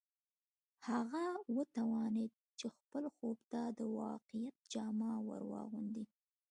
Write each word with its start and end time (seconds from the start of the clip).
هغه 0.87 1.25
وتوانېد 1.55 2.33
چې 2.59 2.67
خپل 2.77 3.03
خوب 3.15 3.37
ته 3.51 3.61
د 3.77 3.79
واقعیت 3.99 4.55
جامه 4.73 5.11
ور 5.27 5.41
واغوندي 5.51 6.05